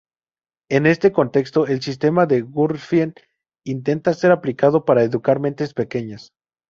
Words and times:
En 0.71 0.87
este 0.87 1.11
contexto, 1.11 1.67
el 1.67 1.83
Sistema 1.83 2.25
de 2.25 2.41
Gurdjieff 2.41 3.17
intenta 3.63 4.15
ser 4.15 4.31
aplicado 4.31 4.83
para 4.83 5.03
educar 5.03 5.39
mentes 5.39 5.75
pequeñas. 5.75 6.33